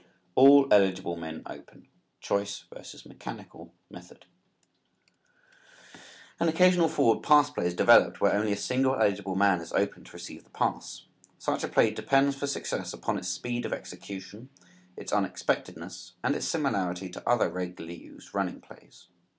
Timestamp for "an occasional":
6.39-6.87